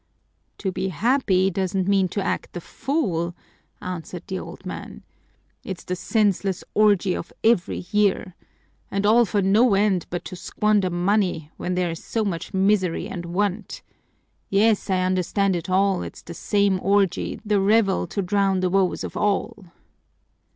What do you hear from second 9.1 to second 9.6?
for